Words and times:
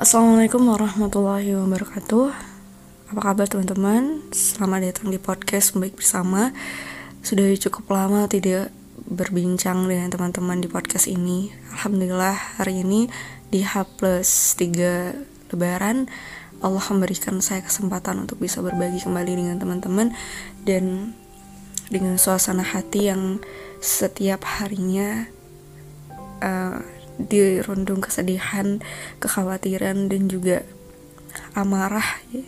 Assalamualaikum 0.00 0.64
warahmatullahi 0.64 1.60
wabarakatuh. 1.60 2.32
Apa 3.12 3.20
kabar 3.20 3.44
teman-teman? 3.44 4.32
Selamat 4.32 4.80
datang 4.80 5.12
di 5.12 5.20
podcast 5.20 5.76
Membaik 5.76 6.00
Bersama. 6.00 6.56
Sudah 7.20 7.44
cukup 7.60 7.92
lama 7.92 8.24
tidak 8.24 8.72
berbincang 8.96 9.84
dengan 9.84 10.08
teman-teman 10.08 10.64
di 10.64 10.72
podcast 10.72 11.04
ini. 11.04 11.52
Alhamdulillah 11.76 12.32
hari 12.56 12.80
ini 12.80 13.12
di 13.52 13.60
H 13.60 13.84
plus 14.00 14.56
3 14.56 15.52
lebaran 15.52 16.08
Allah 16.64 16.84
memberikan 16.88 17.36
saya 17.44 17.60
kesempatan 17.60 18.24
untuk 18.24 18.40
bisa 18.40 18.64
berbagi 18.64 19.04
kembali 19.04 19.32
dengan 19.36 19.60
teman-teman 19.60 20.16
Dan 20.64 21.12
dengan 21.92 22.16
suasana 22.16 22.64
hati 22.64 23.12
yang 23.12 23.36
setiap 23.84 24.48
harinya 24.48 25.28
uh, 26.40 26.99
dirundung 27.28 28.00
kesedihan, 28.00 28.80
kekhawatiran 29.20 30.08
dan 30.08 30.30
juga 30.30 30.64
amarah 31.54 32.20
ya. 32.32 32.44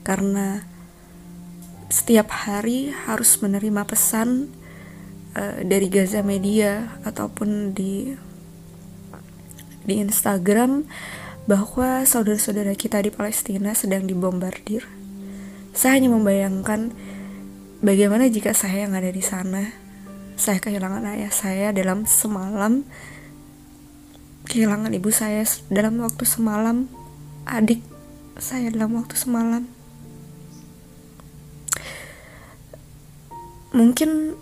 Karena 0.00 0.64
setiap 1.90 2.30
hari 2.46 2.94
harus 2.94 3.38
menerima 3.42 3.82
pesan 3.84 4.48
uh, 5.34 5.58
dari 5.66 5.90
Gaza 5.90 6.22
Media 6.22 7.00
ataupun 7.02 7.74
di 7.74 8.14
di 9.84 9.94
Instagram 9.98 10.86
bahwa 11.50 12.06
saudara-saudara 12.06 12.78
kita 12.78 13.02
di 13.02 13.10
Palestina 13.10 13.74
sedang 13.74 14.06
dibombardir. 14.06 14.86
Saya 15.74 15.98
hanya 15.98 16.14
membayangkan 16.14 16.94
bagaimana 17.82 18.30
jika 18.30 18.54
saya 18.54 18.86
yang 18.86 18.94
ada 18.94 19.10
di 19.10 19.24
sana. 19.24 19.74
Saya 20.40 20.62
kehilangan 20.62 21.04
ayah 21.18 21.32
saya 21.34 21.68
dalam 21.74 22.08
semalam 22.08 22.86
kehilangan 24.50 24.90
ibu 24.90 25.14
saya 25.14 25.46
dalam 25.70 26.02
waktu 26.02 26.26
semalam, 26.26 26.90
adik 27.46 27.78
saya 28.34 28.66
dalam 28.74 28.98
waktu 28.98 29.14
semalam. 29.14 29.62
Mungkin 33.70 34.34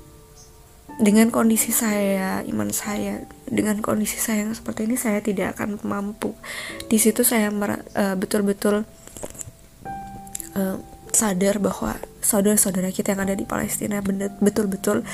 dengan 0.97 1.29
kondisi 1.29 1.77
saya, 1.77 2.41
iman 2.49 2.73
saya, 2.73 3.29
dengan 3.45 3.85
kondisi 3.85 4.17
saya 4.17 4.49
yang 4.49 4.57
seperti 4.57 4.89
ini, 4.89 4.97
saya 4.97 5.21
tidak 5.21 5.61
akan 5.61 5.77
mampu. 5.85 6.33
Di 6.89 6.97
situ 6.97 7.21
saya 7.21 7.53
uh, 7.53 8.17
betul-betul 8.17 8.89
uh, 10.57 10.77
sadar 11.13 11.61
bahwa 11.61 12.01
saudara-saudara 12.25 12.89
kita 12.97 13.13
yang 13.13 13.29
ada 13.29 13.37
di 13.37 13.45
Palestina 13.45 14.01
betul-betul 14.41 15.05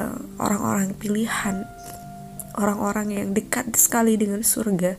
uh, 0.00 0.16
orang-orang 0.40 0.96
pilihan 0.96 1.68
orang-orang 2.56 3.08
yang 3.12 3.28
dekat 3.32 3.72
sekali 3.76 4.16
dengan 4.16 4.44
surga, 4.44 4.96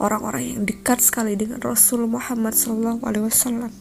orang-orang 0.00 0.42
yang 0.56 0.60
dekat 0.64 1.00
sekali 1.00 1.36
dengan 1.36 1.60
Rasul 1.60 2.08
Muhammad 2.08 2.56
SAW. 2.56 3.72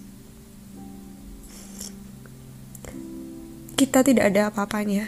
Kita 3.79 4.03
tidak 4.03 4.35
ada 4.35 4.51
apa-apanya. 4.51 5.07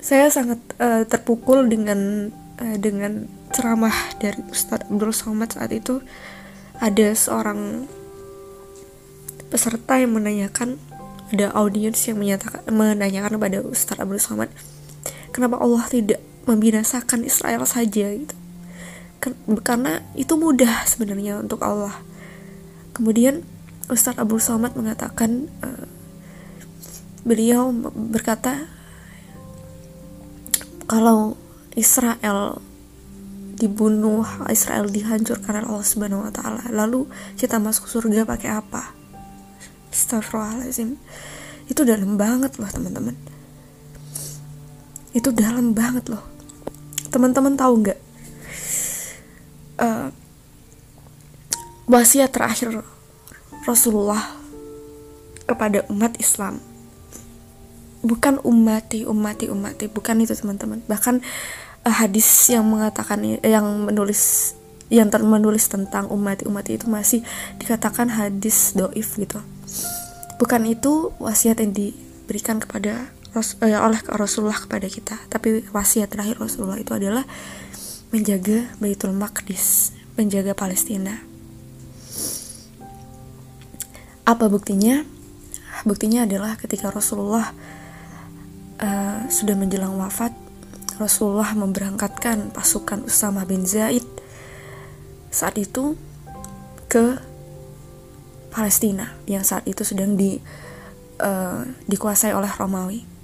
Saya 0.00 0.32
sangat 0.32 0.62
uh, 0.80 1.04
terpukul 1.04 1.68
dengan 1.68 2.30
uh, 2.62 2.76
dengan 2.78 3.28
ceramah 3.52 4.16
dari 4.16 4.40
Ustadz 4.48 4.88
Abdul 4.88 5.12
Somad 5.12 5.52
saat 5.52 5.74
itu. 5.74 6.00
Ada 6.76 7.16
seorang 7.16 7.88
peserta 9.48 9.96
yang 9.96 10.12
menanyakan 10.12 10.76
ada 11.32 11.50
audiens 11.58 11.98
yang 12.06 12.22
menyatakan 12.22 12.62
menanyakan 12.70 13.34
kepada 13.34 13.58
Ustadz 13.66 14.02
Abdul 14.02 14.22
Somad 14.22 14.50
kenapa 15.36 15.60
Allah 15.60 15.84
tidak 15.92 16.24
membinasakan 16.48 17.28
Israel 17.28 17.68
saja 17.68 18.08
gitu 18.08 18.36
karena 19.60 20.00
itu 20.16 20.32
mudah 20.40 20.88
sebenarnya 20.88 21.44
untuk 21.44 21.60
Allah 21.60 21.92
kemudian 22.96 23.44
Ustadz 23.92 24.16
Abu 24.16 24.40
Somad 24.40 24.72
mengatakan 24.72 25.52
uh, 25.60 25.86
beliau 27.26 27.70
berkata 27.92 28.66
kalau 30.86 31.34
Israel 31.74 32.62
dibunuh, 33.56 34.22
Israel 34.52 34.86
dihancurkan 34.86 35.60
oleh 35.60 35.66
Allah 35.66 35.86
Subhanahu 35.86 36.28
wa 36.28 36.32
taala. 36.32 36.62
Lalu 36.70 37.08
kita 37.34 37.58
masuk 37.58 37.88
surga 37.88 38.28
pakai 38.28 38.52
apa? 38.52 38.94
Astagfirullahaladzim. 39.90 40.94
Itu 41.66 41.82
dalam 41.82 42.14
banget 42.14 42.60
loh, 42.62 42.68
teman-teman 42.70 43.35
itu 45.16 45.32
dalam 45.32 45.72
banget 45.72 46.12
loh. 46.12 46.20
Teman-teman 47.08 47.56
tahu 47.56 47.80
nggak? 47.80 48.00
Uh, 49.80 50.12
wasiat 51.88 52.28
terakhir 52.28 52.84
Rasulullah 53.64 54.36
kepada 55.48 55.88
umat 55.88 56.20
Islam. 56.20 56.60
Bukan 58.04 58.44
umati 58.44 59.08
umati 59.08 59.48
umati 59.48 59.88
bukan 59.88 60.20
itu 60.20 60.36
teman-teman. 60.36 60.84
Bahkan 60.84 61.24
uh, 61.88 61.94
hadis 61.96 62.28
yang 62.52 62.68
mengatakan 62.68 63.24
yang 63.40 63.64
menulis 63.88 64.52
yang 64.92 65.10
ter 65.10 65.18
menulis 65.24 65.66
tentang 65.66 66.06
umat 66.12 66.46
umat 66.46 66.68
itu 66.70 66.86
masih 66.86 67.24
dikatakan 67.56 68.12
hadis 68.12 68.76
doif 68.76 69.16
gitu. 69.16 69.40
Bukan 70.36 70.68
itu 70.68 71.16
wasiat 71.16 71.58
yang 71.64 71.72
diberikan 71.72 72.60
kepada 72.60 73.15
oleh 73.62 74.00
Rasulullah 74.08 74.56
kepada 74.56 74.88
kita. 74.88 75.16
Tapi 75.28 75.68
wasiat 75.70 76.12
terakhir 76.12 76.40
Rasulullah 76.40 76.80
itu 76.80 76.92
adalah 76.96 77.24
menjaga 78.10 78.70
Baitul 78.80 79.12
Maqdis 79.12 79.92
menjaga 80.16 80.56
Palestina. 80.56 81.20
Apa 84.26 84.48
buktinya? 84.48 85.04
Buktinya 85.86 86.26
adalah 86.26 86.58
ketika 86.58 86.90
Rasulullah 86.90 87.52
uh, 88.80 89.20
sudah 89.30 89.54
menjelang 89.54 89.94
wafat 90.00 90.34
Rasulullah 90.96 91.52
memberangkatkan 91.52 92.50
pasukan 92.56 93.04
Usama 93.04 93.44
bin 93.44 93.68
Zaid 93.68 94.02
saat 95.28 95.60
itu 95.60 95.94
ke 96.88 97.20
Palestina 98.48 99.12
yang 99.28 99.44
saat 99.44 99.68
itu 99.68 99.84
sedang 99.84 100.16
di 100.16 100.40
uh, 101.20 101.60
dikuasai 101.84 102.32
oleh 102.32 102.48
Romawi. 102.48 103.15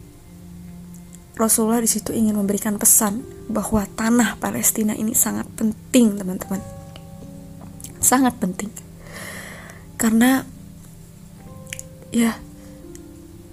Rasulullah 1.33 1.81
di 1.81 1.89
situ 1.89 2.13
ingin 2.13 2.37
memberikan 2.37 2.77
pesan 2.77 3.25
bahwa 3.49 3.89
tanah 3.97 4.37
Palestina 4.37 4.93
ini 4.93 5.17
sangat 5.17 5.49
penting, 5.57 6.21
teman-teman. 6.21 6.61
Sangat 8.05 8.37
penting. 8.37 8.69
Karena 9.97 10.45
ya 12.13 12.37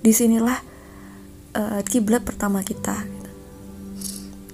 di 0.04 0.12
sinilah 0.12 0.60
uh, 1.56 1.82
kiblat 1.88 2.28
pertama 2.28 2.60
kita. 2.68 3.08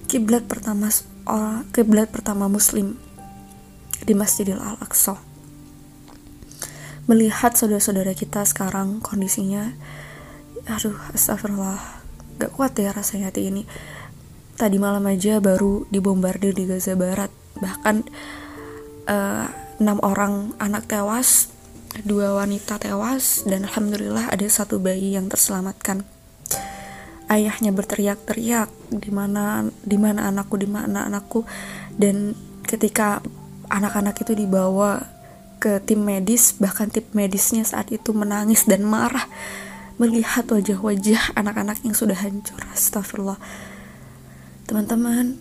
Kiblat 0.05 0.45
pertama 0.45 0.93
orang 1.25 1.65
kiblat 1.73 2.13
pertama 2.13 2.45
muslim 2.45 2.93
di 4.05 4.13
Masjidil 4.13 4.61
Al-Aqsa. 4.61 5.17
Melihat 7.09 7.57
saudara-saudara 7.57 8.13
kita 8.13 8.45
sekarang 8.45 9.01
kondisinya 9.01 9.73
aduh 10.65 10.97
astagfirullah 11.13 12.04
gak 12.39 12.51
kuat 12.55 12.75
ya 12.79 12.91
rasanya 12.91 13.31
hati 13.31 13.51
ini. 13.51 13.63
Tadi 14.55 14.79
malam 14.79 15.03
aja 15.07 15.43
baru 15.43 15.83
dibombardir 15.91 16.55
di 16.55 16.63
Gaza 16.67 16.95
Barat. 16.95 17.31
Bahkan 17.59 17.95
uh, 19.11 19.45
enam 19.79 19.99
orang 19.99 20.55
anak 20.59 20.87
tewas 20.87 21.51
dua 22.03 22.35
wanita 22.35 22.75
tewas 22.75 23.47
dan 23.47 23.63
alhamdulillah 23.67 24.31
ada 24.31 24.47
satu 24.47 24.79
bayi 24.79 25.15
yang 25.15 25.31
terselamatkan. 25.31 26.03
Ayahnya 27.25 27.73
berteriak-teriak 27.73 28.69
di 28.91 29.09
mana 29.09 29.65
di 29.81 29.97
mana 29.97 30.29
anakku 30.29 30.55
di 30.59 30.69
mana 30.69 31.07
anakku? 31.07 31.47
Dan 31.95 32.35
ketika 32.67 33.23
anak-anak 33.71 34.19
itu 34.21 34.37
dibawa 34.37 35.15
ke 35.57 35.81
tim 35.81 36.05
medis 36.05 36.53
bahkan 36.61 36.91
tim 36.91 37.07
medisnya 37.15 37.65
saat 37.65 37.89
itu 37.89 38.13
menangis 38.13 38.67
dan 38.69 38.85
marah 38.85 39.25
melihat 39.95 40.43
wajah-wajah 40.51 41.35
anak-anak 41.39 41.79
yang 41.87 41.95
sudah 41.95 42.19
hancur. 42.19 42.59
Astagfirullah. 42.75 43.39
Teman-teman 44.67 45.39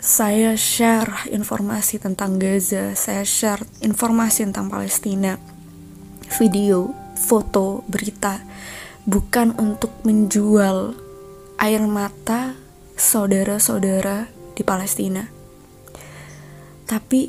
saya 0.00 0.54
share 0.54 1.28
informasi 1.28 1.98
tentang 1.98 2.38
Gaza. 2.38 2.94
Saya 2.94 3.26
share 3.26 3.66
informasi 3.82 4.48
tentang 4.48 4.70
Palestina. 4.70 5.36
Video, 6.38 6.94
foto, 7.16 7.82
berita. 7.90 8.40
Bukan 9.06 9.58
untuk 9.58 9.92
menjual 10.06 10.94
air 11.58 11.82
mata 11.84 12.54
saudara-saudara 12.96 14.30
di 14.56 14.62
Palestina. 14.64 15.28
Tapi 16.86 17.28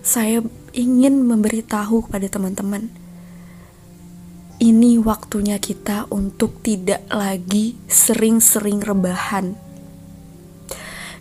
saya 0.00 0.44
ingin 0.76 1.26
memberitahu 1.26 2.06
kepada 2.06 2.28
teman-teman 2.30 2.99
ini 4.70 5.02
waktunya 5.02 5.58
kita 5.58 6.06
untuk 6.14 6.62
tidak 6.62 7.02
lagi 7.10 7.74
sering-sering 7.90 8.78
rebahan. 8.78 9.58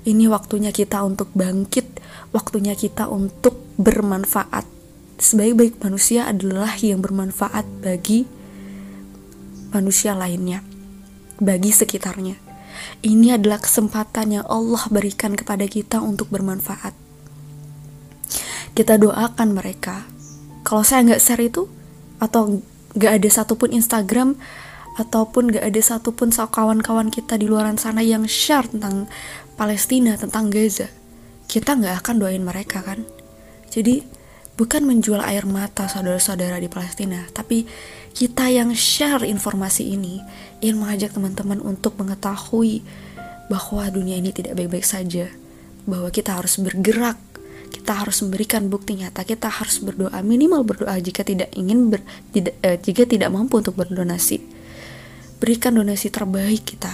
Ini 0.06 0.30
waktunya 0.30 0.70
kita 0.70 1.02
untuk 1.02 1.34
bangkit 1.34 1.98
waktunya 2.30 2.78
kita 2.78 3.10
untuk 3.10 3.58
bermanfaat. 3.82 4.70
Sebaik-baik 5.18 5.82
manusia 5.82 6.30
adalah 6.30 6.78
yang 6.78 7.02
bermanfaat 7.02 7.66
bagi 7.82 8.30
manusia 9.74 10.14
lainnya 10.14 10.62
bagi 11.42 11.74
sekitarnya. 11.74 12.38
Ini 13.02 13.42
adalah 13.42 13.58
kesempatan 13.58 14.40
yang 14.40 14.46
Allah 14.46 14.86
berikan 14.94 15.34
kepada 15.34 15.66
kita 15.66 16.00
untuk 16.06 16.30
bermanfaat. 16.30 16.94
Kita 18.78 18.96
doakan 18.96 19.58
mereka. 19.58 20.06
Kalau 20.64 20.86
saya 20.86 21.04
nggak 21.04 21.24
share 21.24 21.44
itu 21.44 21.66
atau 22.22 22.62
nggak 22.98 23.22
ada 23.22 23.30
satupun 23.30 23.74
Instagram 23.76 24.40
ataupun 25.00 25.56
gak 25.56 25.64
ada 25.64 25.80
satupun 25.80 26.28
kawan-kawan 26.28 27.08
kita 27.08 27.40
di 27.40 27.48
luar 27.48 27.72
sana 27.80 28.04
yang 28.04 28.28
share 28.28 28.68
tentang 28.68 29.08
Palestina, 29.56 30.20
tentang 30.20 30.52
Gaza, 30.52 30.92
kita 31.48 31.80
nggak 31.80 32.04
akan 32.04 32.16
doain 32.20 32.44
mereka 32.44 32.84
kan. 32.84 33.08
Jadi 33.72 34.04
bukan 34.60 34.84
menjual 34.84 35.24
air 35.24 35.48
mata 35.48 35.88
saudara-saudara 35.88 36.60
di 36.60 36.68
Palestina, 36.68 37.24
tapi 37.32 37.64
kita 38.12 38.52
yang 38.52 38.76
share 38.76 39.24
informasi 39.24 39.96
ini 39.96 40.20
ingin 40.60 40.84
mengajak 40.84 41.16
teman-teman 41.16 41.64
untuk 41.64 41.96
mengetahui 41.96 42.84
bahwa 43.48 43.88
dunia 43.88 44.20
ini 44.20 44.36
tidak 44.36 44.60
baik-baik 44.60 44.84
saja, 44.84 45.32
bahwa 45.88 46.12
kita 46.12 46.36
harus 46.36 46.60
bergerak, 46.60 47.16
kita 47.70 47.94
harus 47.94 48.20
memberikan 48.26 48.66
bukti 48.68 48.98
nyata, 48.98 49.22
kita 49.22 49.48
harus 49.48 49.78
berdoa 49.80 50.20
minimal 50.26 50.66
berdoa 50.66 50.98
jika 50.98 51.22
tidak 51.22 51.54
ingin 51.54 51.94
ber, 51.94 52.02
tidak, 52.34 52.58
eh, 52.66 52.78
jika 52.82 53.06
tidak 53.06 53.30
mampu 53.30 53.62
untuk 53.62 53.78
berdonasi. 53.78 54.42
Berikan 55.40 55.78
donasi 55.78 56.12
terbaik 56.12 56.76
kita, 56.76 56.92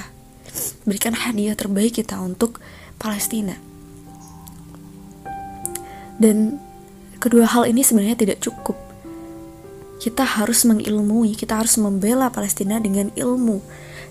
berikan 0.86 1.18
hadiah 1.18 1.57
terbaik 1.57 1.98
kita 1.98 2.19
untuk 2.22 2.62
Palestina. 3.01 3.57
Dan 6.16 6.62
kedua 7.18 7.50
hal 7.50 7.68
ini 7.68 7.81
sebenarnya 7.81 8.19
tidak 8.19 8.39
cukup. 8.44 8.78
Kita 9.98 10.21
harus 10.21 10.62
mengilmui, 10.68 11.33
kita 11.33 11.57
harus 11.57 11.80
membela 11.81 12.30
Palestina 12.30 12.78
dengan 12.78 13.10
ilmu, 13.18 13.63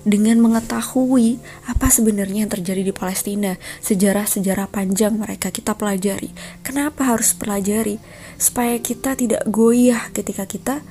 dengan 0.05 0.37
mengetahui 0.45 1.41
apa 1.65 1.89
sebenarnya 1.89 2.45
yang 2.45 2.53
terjadi 2.53 2.85
di 2.85 2.93
Palestina, 2.93 3.57
sejarah-sejarah 3.81 4.69
panjang 4.69 5.17
mereka 5.17 5.49
kita 5.49 5.73
pelajari. 5.73 6.31
Kenapa 6.61 7.09
harus 7.09 7.33
pelajari? 7.33 7.97
Supaya 8.37 8.77
kita 8.79 9.17
tidak 9.17 9.49
goyah 9.49 10.13
ketika 10.13 10.45
kita 10.45 10.85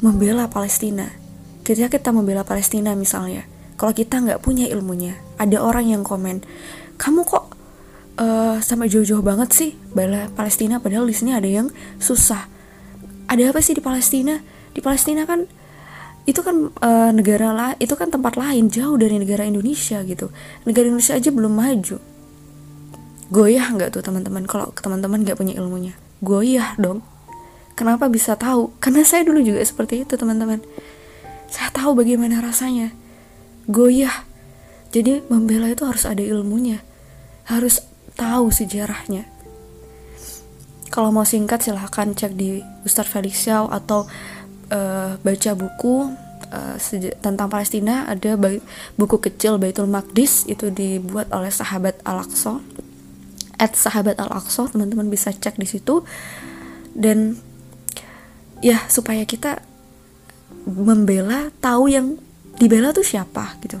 membela 0.00 0.48
Palestina. 0.48 1.12
Ketika 1.62 1.92
kita 2.00 2.10
membela 2.10 2.42
Palestina 2.42 2.96
misalnya, 2.96 3.44
kalau 3.76 3.92
kita 3.92 4.24
nggak 4.24 4.40
punya 4.40 4.64
ilmunya, 4.66 5.20
ada 5.36 5.60
orang 5.60 5.92
yang 5.92 6.02
komen, 6.02 6.40
kamu 6.96 7.28
kok 7.28 7.56
uh, 8.20 8.56
sampai 8.60 8.88
jauh-jauh 8.88 9.20
banget 9.20 9.52
sih 9.52 9.70
bela 9.92 10.28
Palestina 10.32 10.80
padahal 10.80 11.04
di 11.08 11.14
sini 11.16 11.36
ada 11.36 11.48
yang 11.48 11.68
susah 12.00 12.48
ada 13.28 13.42
apa 13.52 13.60
sih 13.60 13.76
di 13.76 13.82
Palestina 13.84 14.40
di 14.72 14.80
Palestina 14.80 15.28
kan 15.28 15.48
itu 16.26 16.42
kan 16.42 16.74
uh, 16.82 17.10
negara 17.14 17.54
lah 17.54 17.70
itu 17.78 17.94
kan 17.94 18.10
tempat 18.10 18.34
lain 18.34 18.66
jauh 18.66 18.98
dari 18.98 19.22
negara 19.22 19.46
Indonesia 19.46 20.02
gitu. 20.02 20.34
Negara 20.66 20.90
Indonesia 20.90 21.14
aja 21.14 21.30
belum 21.30 21.54
maju. 21.54 21.96
Goyah 23.30 23.66
nggak 23.70 23.94
tuh 23.94 24.02
teman-teman 24.02 24.42
kalau 24.46 24.74
teman-teman 24.74 25.22
nggak 25.22 25.38
punya 25.38 25.54
ilmunya? 25.54 25.94
Goyah 26.22 26.74
dong. 26.82 27.06
Kenapa 27.78 28.10
bisa 28.10 28.34
tahu? 28.34 28.74
Karena 28.82 29.06
saya 29.06 29.22
dulu 29.22 29.38
juga 29.38 29.62
seperti 29.62 30.02
itu 30.02 30.18
teman-teman. 30.18 30.62
Saya 31.46 31.70
tahu 31.70 31.94
bagaimana 31.94 32.42
rasanya. 32.42 32.90
Goyah. 33.70 34.26
Jadi 34.90 35.22
membela 35.30 35.70
itu 35.70 35.86
harus 35.86 36.02
ada 36.08 36.22
ilmunya. 36.22 36.82
Harus 37.46 37.86
tahu 38.18 38.50
sejarahnya. 38.50 39.28
Kalau 40.90 41.12
mau 41.12 41.28
singkat 41.28 41.62
silahkan 41.66 42.16
cek 42.16 42.32
di 42.34 42.64
Ustadz 42.86 43.12
Felix 43.12 43.44
Xiao 43.44 43.68
atau 43.68 44.08
uh, 44.70 45.18
baca 45.20 45.50
buku 45.54 46.10
uh, 46.52 46.76
tentang 47.22 47.48
Palestina 47.48 48.06
ada 48.06 48.38
buku 48.94 49.16
kecil 49.18 49.58
Baitul 49.58 49.90
Maqdis 49.90 50.46
itu 50.46 50.70
dibuat 50.70 51.30
oleh 51.34 51.50
sahabat 51.50 51.98
Al-Aqsa. 52.06 52.60
At 53.56 53.72
sahabat 53.72 54.20
Al-Aqsa 54.20 54.68
teman-teman 54.70 55.08
bisa 55.08 55.32
cek 55.32 55.56
di 55.56 55.66
situ. 55.68 56.04
Dan 56.96 57.36
ya 58.64 58.80
supaya 58.88 59.22
kita 59.28 59.60
membela 60.66 61.52
tahu 61.60 61.92
yang 61.92 62.16
dibela 62.56 62.90
tuh 62.90 63.04
siapa 63.04 63.60
gitu. 63.60 63.78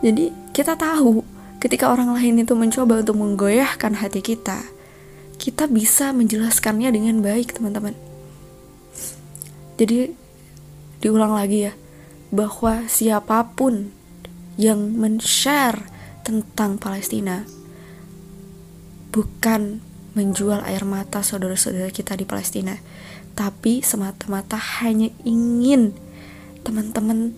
Jadi 0.00 0.32
kita 0.52 0.76
tahu 0.76 1.36
Ketika 1.56 1.88
orang 1.88 2.12
lain 2.12 2.44
itu 2.44 2.52
mencoba 2.52 3.00
untuk 3.00 3.16
menggoyahkan 3.16 3.98
hati 3.98 4.20
kita, 4.20 4.60
kita 5.40 5.64
bisa 5.66 6.12
menjelaskannya 6.12 6.92
dengan 6.92 7.24
baik, 7.24 7.56
teman-teman. 7.56 7.96
Jadi, 9.76 10.12
diulang 11.04 11.36
lagi 11.36 11.68
ya, 11.68 11.72
bahwa 12.32 12.88
siapa 12.88 13.44
pun 13.54 13.92
yang 14.56 14.96
men-share 14.96 15.84
tentang 16.24 16.80
Palestina 16.80 17.44
bukan 19.12 19.84
menjual 20.16 20.64
air 20.64 20.82
mata 20.88 21.20
saudara-saudara 21.20 21.92
kita 21.92 22.16
di 22.16 22.24
Palestina, 22.24 22.80
tapi 23.36 23.84
semata-mata 23.84 24.56
hanya 24.80 25.12
ingin 25.28 25.92
teman-teman 26.64 27.36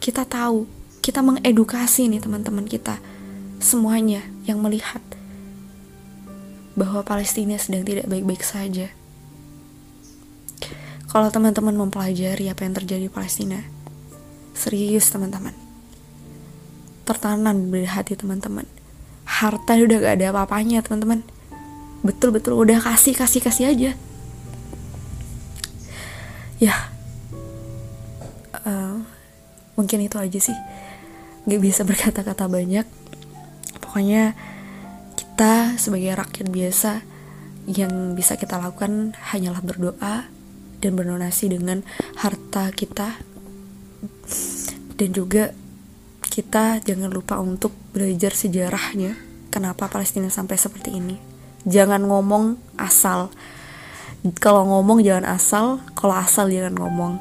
kita 0.00 0.24
tahu, 0.24 0.64
kita 1.04 1.20
mengedukasi 1.20 2.08
nih 2.08 2.24
teman-teman 2.24 2.64
kita 2.64 2.96
semuanya 3.60 4.24
yang 4.48 4.64
melihat 4.64 5.04
bahwa 6.74 7.04
Palestina 7.04 7.60
sedang 7.60 7.84
tidak 7.86 8.08
baik-baik 8.08 8.42
saja. 8.42 8.88
Kalau 11.08 11.28
teman-teman 11.30 11.74
mempelajari 11.76 12.50
apa 12.50 12.66
yang 12.66 12.74
terjadi 12.74 13.06
di 13.06 13.12
Palestina, 13.12 13.60
serius 14.56 15.06
teman-teman, 15.10 15.54
tertanam 17.06 17.70
di 17.70 17.86
hati 17.86 18.18
teman-teman. 18.18 18.66
Harta 19.24 19.78
udah 19.78 19.98
gak 20.00 20.14
ada 20.20 20.26
apa-apanya 20.34 20.84
teman-teman. 20.84 21.24
Betul-betul 22.04 22.56
udah 22.56 22.82
kasih 22.82 23.16
kasih 23.16 23.40
kasih 23.40 23.64
aja. 23.72 23.90
Ya, 26.60 26.76
uh, 28.64 29.00
mungkin 29.76 30.04
itu 30.04 30.16
aja 30.18 30.40
sih. 30.40 30.56
Gak 31.46 31.60
bisa 31.60 31.84
berkata-kata 31.88 32.48
banyak 32.48 32.86
pokoknya 33.94 34.34
kita 35.14 35.78
sebagai 35.78 36.18
rakyat 36.18 36.50
biasa 36.50 37.06
yang 37.70 38.18
bisa 38.18 38.34
kita 38.34 38.58
lakukan 38.58 39.14
hanyalah 39.30 39.62
berdoa 39.62 40.26
dan 40.84 40.92
berdonasi 40.92 41.48
dengan 41.48 41.80
harta 42.20 42.68
kita. 42.76 43.16
Dan 45.00 45.10
juga 45.16 45.56
kita 46.28 46.84
jangan 46.84 47.08
lupa 47.08 47.40
untuk 47.40 47.72
belajar 47.96 48.36
sejarahnya 48.36 49.16
kenapa 49.48 49.88
Palestina 49.88 50.28
sampai 50.28 50.60
seperti 50.60 51.00
ini. 51.00 51.16
Jangan 51.64 52.04
ngomong 52.04 52.60
asal. 52.76 53.32
Kalau 54.36 54.68
ngomong 54.68 55.00
jangan 55.00 55.24
asal 55.24 55.80
kalau 55.96 56.12
asal 56.20 56.52
jangan 56.52 56.76
ngomong. 56.76 57.16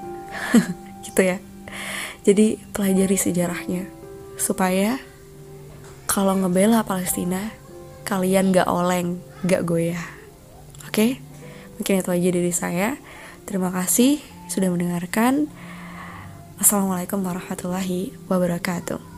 Gitu 1.07 1.23
ya. 1.23 1.39
Jadi 2.27 2.59
pelajari 2.75 3.15
sejarahnya 3.15 3.87
supaya 4.35 4.99
kalau 6.03 6.35
ngebela 6.35 6.83
Palestina 6.83 7.51
kalian 8.03 8.51
gak 8.51 8.67
oleng 8.67 9.23
gak 9.47 9.63
goyah. 9.63 10.03
Oke? 10.83 10.91
Okay? 10.91 11.11
mungkin 11.77 11.99
itu 11.99 12.11
aja 12.13 12.29
dari 12.31 12.53
saya 12.53 12.89
terima 13.45 13.69
kasih 13.69 14.19
sudah 14.51 14.69
mendengarkan. 14.73 15.47
Assalamualaikum 16.57 17.19
warahmatullahi 17.23 18.15
wabarakatuh 18.31 19.12